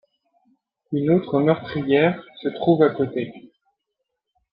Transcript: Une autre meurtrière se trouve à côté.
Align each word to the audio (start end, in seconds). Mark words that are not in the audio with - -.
Une 0.93 1.11
autre 1.11 1.41
meurtrière 1.43 2.23
se 2.41 2.49
trouve 2.49 2.81
à 2.81 2.89
côté. 2.89 3.51